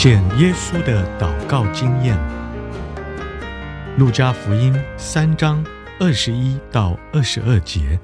[0.00, 2.16] 体现耶稣的祷告经验，
[3.98, 5.62] 路加福音三章。
[6.00, 8.00] 二十一到二十二节，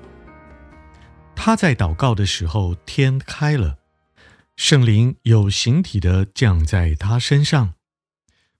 [1.34, 3.78] 他在祷告的时候，天开了，
[4.56, 7.72] 圣灵有形体的降在他身上，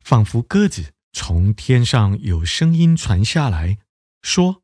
[0.00, 3.76] 仿佛鸽子从天上有声音传下来，
[4.22, 4.62] 说：“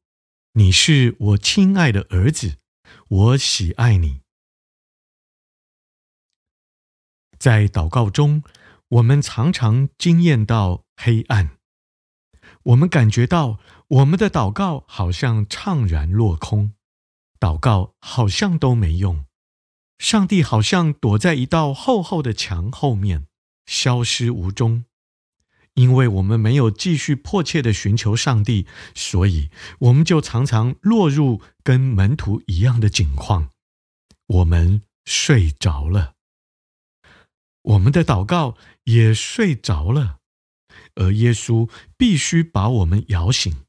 [0.57, 2.57] 你是我亲爱的儿子，
[3.09, 4.21] 我喜爱你。”
[7.39, 8.43] 在祷告中，
[8.93, 11.57] 我们常常惊艳到黑暗。
[12.65, 16.73] 我们感觉到我们的祷告好像怅然落空，
[17.41, 19.25] 祷告好像都没用，
[19.99, 23.27] 上帝好像躲在一道厚厚的墙后面，
[23.65, 24.85] 消失无踪。
[25.73, 29.49] 因为我们没有继续迫切的寻求上帝，所以
[29.79, 33.49] 我们就常常落入跟门徒一样的境况，
[34.27, 36.13] 我们睡着了，
[37.63, 40.19] 我们的祷告也睡着了。
[40.95, 43.65] 而耶稣必须把我们摇醒，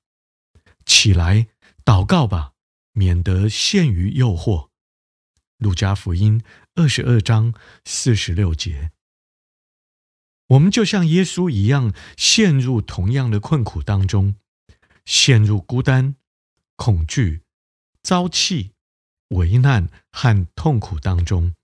[0.86, 1.48] 起来
[1.86, 2.54] 祷告吧，
[2.92, 4.70] 免得陷于诱惑。
[5.58, 6.44] 路加福音
[6.76, 7.54] 二十二章
[7.86, 8.92] 四十六节，
[10.48, 14.36] 我们就像耶稣一样，陷入同样的困苦当中，
[15.06, 16.16] 陷入孤单、
[16.76, 17.44] 恐惧、
[18.02, 18.72] 遭弃、
[19.30, 21.56] 危难和痛苦当中。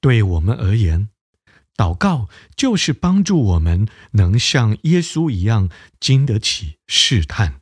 [0.00, 1.10] 对我们而言，
[1.78, 7.60] 祷告就是帮助我们能像耶稣一样经得起试探，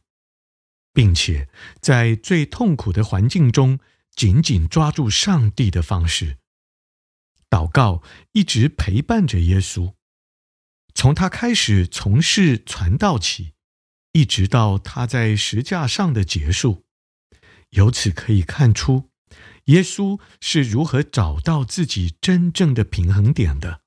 [0.95, 1.51] 并且
[1.83, 3.79] 在最痛苦的环境中
[4.15, 6.39] 紧紧抓住上帝的方式。
[7.51, 9.93] 祷告一直陪伴着耶稣，
[10.95, 13.53] 从他开始从事传道起，
[14.13, 16.87] 一直到他在十架上的结束。
[17.71, 19.11] 由此可以看出，
[19.67, 23.83] 耶稣是如何找到自己真正的平衡点的。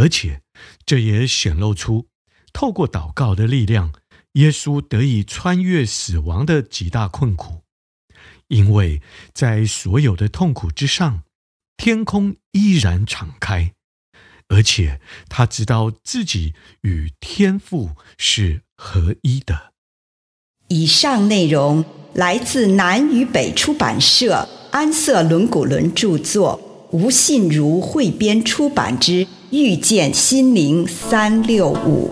[0.00, 0.40] 而且，
[0.86, 2.06] 这也显露出
[2.54, 3.92] 透过祷告的力量，
[4.32, 7.64] 耶稣得以穿越死亡的极大困苦。
[8.48, 9.02] 因为
[9.34, 11.24] 在所有的痛苦之上，
[11.76, 13.74] 天空依然敞开，
[14.48, 19.74] 而且他知道自己与天父是合一的。
[20.68, 21.84] 以上内容
[22.14, 32.10] 来自南与北出版社安瑟伦古伦著作，吴信如汇编出版之《遇见心灵三六五》。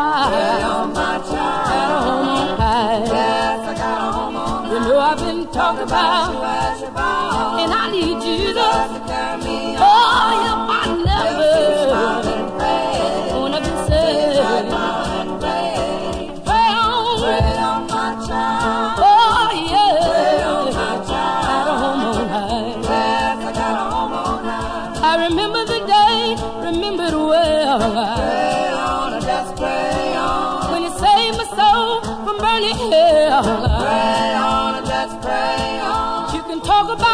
[0.00, 1.66] on my child.
[1.70, 3.04] Got a home on high.
[3.04, 4.72] Yes, I got a home on high.
[4.72, 6.90] You know I've been talking about you as your.
[7.60, 8.70] And I need you to
[9.06, 9.69] carry me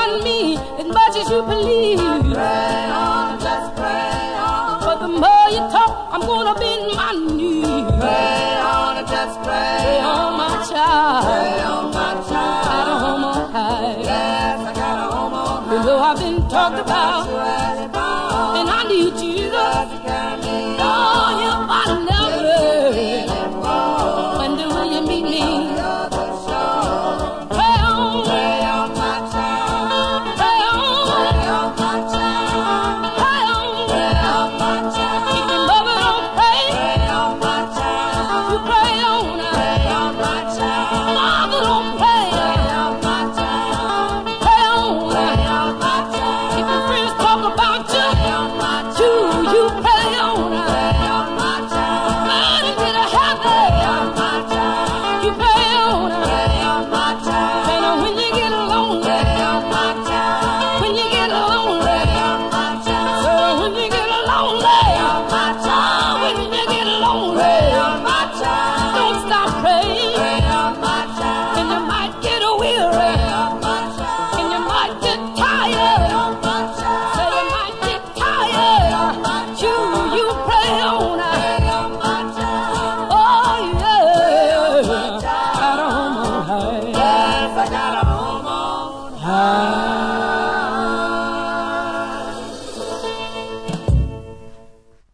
[0.06, 1.98] on me as much as you believe.
[1.98, 4.80] Pray on, just pray on.
[4.86, 7.86] But the more you talk, I'm gonna bend my knees.
[8.00, 11.24] Pray on, just pray, on, my child.
[11.26, 12.66] Pray on, my child.
[12.66, 13.96] I got a home on high.
[14.00, 15.84] Yes, I got a home on high.
[15.84, 17.85] Though I've been talked about.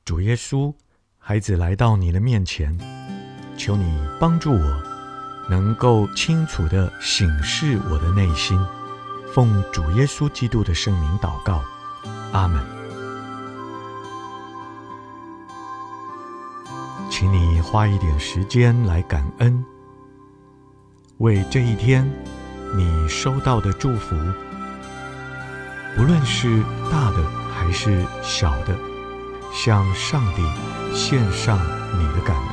[0.04, 0.74] 主耶稣，
[1.18, 2.76] 孩子来到你的面前，
[3.56, 4.82] 求你帮助我，
[5.48, 8.60] 能够清楚地省视我的内心。
[9.32, 11.62] 奉主耶稣基督的圣名祷告。
[12.32, 12.62] 阿门。
[17.10, 19.64] 请你花一点时间来感恩，
[21.18, 22.06] 为这一天。
[22.74, 24.16] 你收到的祝福，
[25.94, 27.18] 不论是大的
[27.54, 28.74] 还是小的，
[29.52, 30.42] 向上帝
[30.94, 31.58] 献上
[31.98, 32.51] 你的感恩。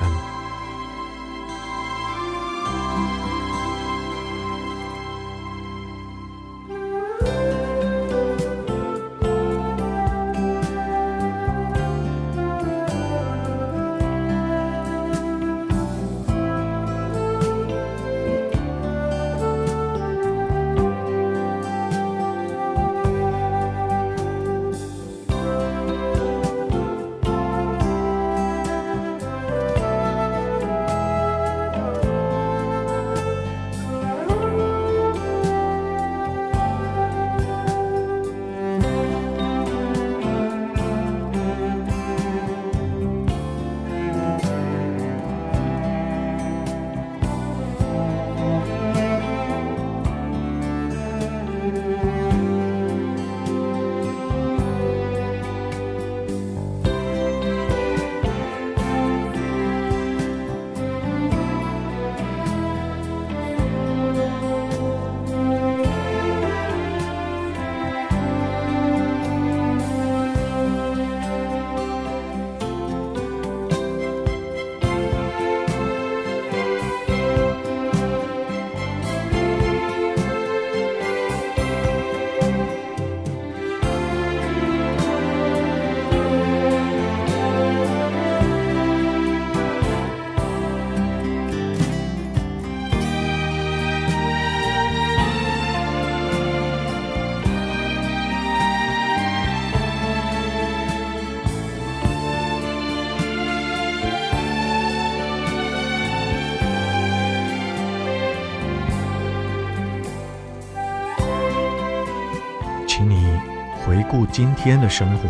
[114.10, 115.30] 顾今天的生活，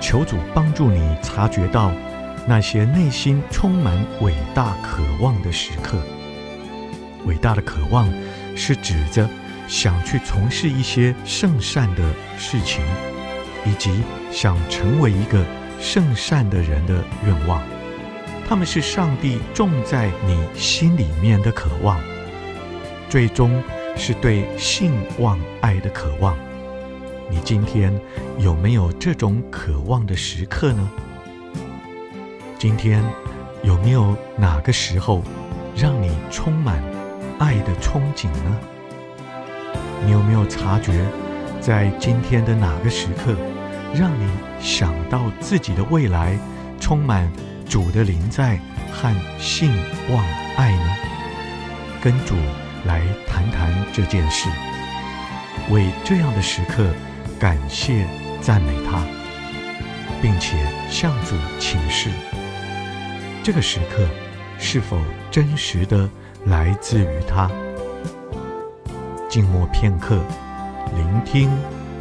[0.00, 1.90] 求主帮助你察觉到
[2.46, 5.98] 那些内心充满伟大渴望的时刻。
[7.26, 8.08] 伟大的渴望
[8.54, 9.28] 是指着
[9.66, 12.02] 想去从事一些圣善的
[12.38, 12.84] 事情，
[13.66, 15.44] 以及想成为一个
[15.80, 17.60] 圣善的人的愿望。
[18.48, 21.98] 他们是上帝种在你心里面的渴望，
[23.10, 23.60] 最终。
[23.96, 26.36] 是对性望爱的渴望。
[27.34, 27.92] 你今天
[28.38, 30.88] 有没有这种渴望的时刻呢？
[32.56, 33.02] 今天
[33.64, 35.20] 有没有哪个时候
[35.74, 36.80] 让你充满
[37.40, 38.56] 爱的憧憬呢？
[40.06, 41.04] 你有没有察觉，
[41.60, 43.34] 在今天的哪个时刻，
[43.92, 46.38] 让你想到自己的未来
[46.78, 47.28] 充满
[47.68, 48.60] 主的临在
[48.92, 49.72] 和信
[50.08, 50.24] 望
[50.56, 50.96] 爱呢？
[52.00, 52.36] 跟主。
[52.86, 54.46] 来谈谈这件事，
[55.70, 56.86] 为这样的时刻
[57.38, 58.06] 感谢
[58.40, 59.02] 赞美他，
[60.22, 60.56] 并且
[60.88, 62.08] 向主请示，
[63.42, 64.06] 这个时刻
[64.58, 64.98] 是否
[65.30, 66.08] 真实的
[66.46, 67.50] 来自于他。
[69.28, 70.22] 静默片刻，
[70.96, 71.50] 聆听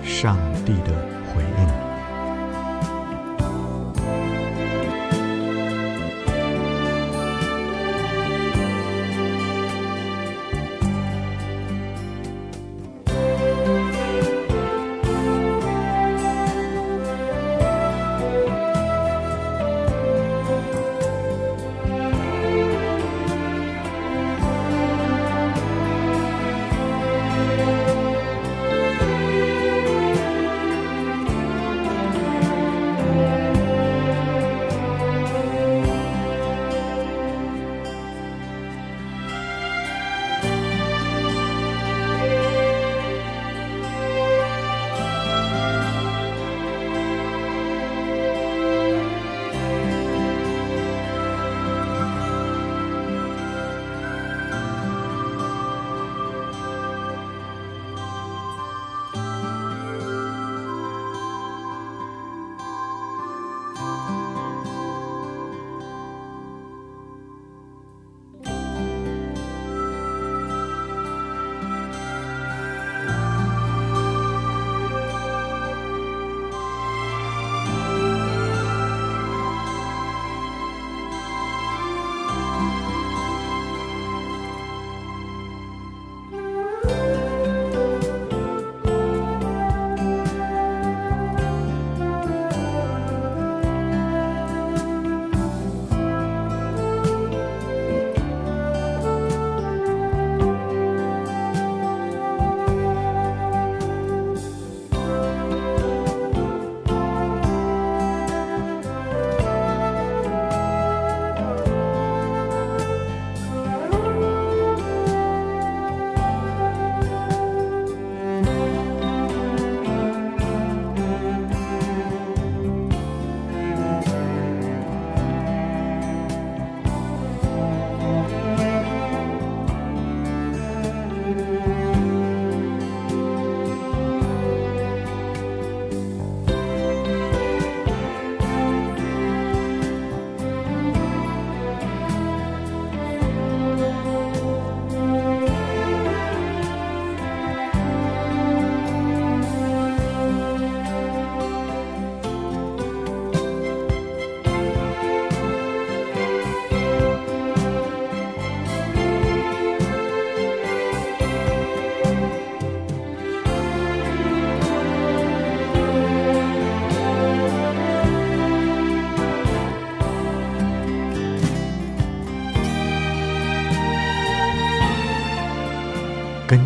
[0.04, 1.13] 上帝的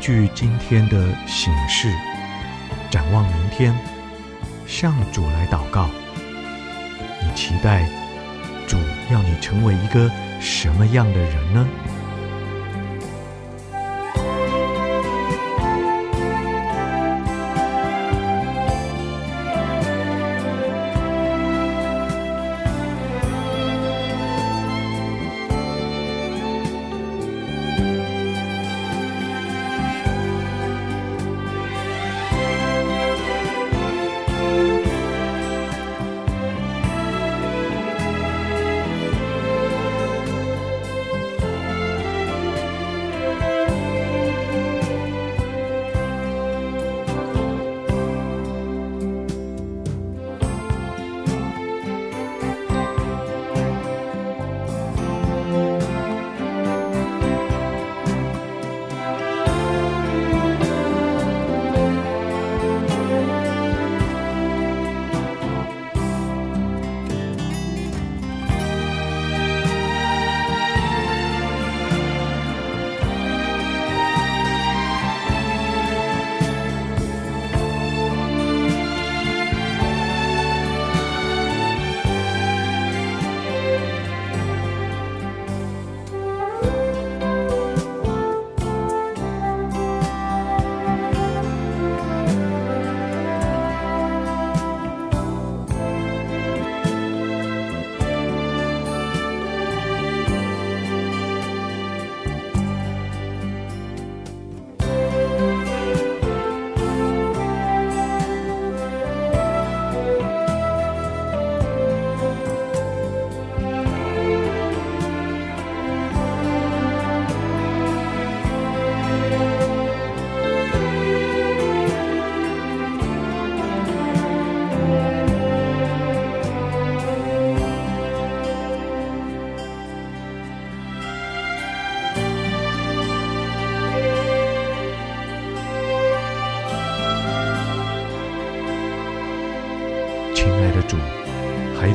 [0.08, 0.98] 去今天的
[1.28, 1.92] 省视，
[2.90, 3.78] 展望明天，
[4.66, 5.90] 向主来祷告。
[7.22, 7.86] 你期待
[8.66, 8.78] 主
[9.12, 10.10] 要你成为一个
[10.40, 11.68] 什么样的人呢？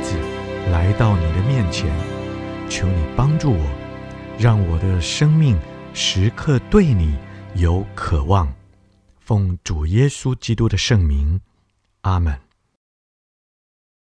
[0.03, 0.17] 子
[0.71, 1.91] 来到你的面前，
[2.69, 3.71] 求你帮助我，
[4.39, 5.57] 让我的生命
[5.95, 7.17] 时刻对你
[7.55, 8.53] 有渴望。
[9.21, 11.41] 奉主耶稣基督的圣名，
[12.03, 12.37] 阿门。